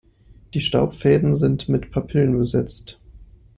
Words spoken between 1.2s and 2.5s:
sind mit Papillen